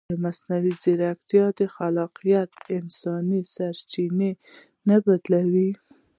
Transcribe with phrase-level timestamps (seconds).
[0.09, 4.29] ایا مصنوعي ځیرکتیا د خلاقیت انساني سرچینه
[4.87, 5.71] نه بدلوي؟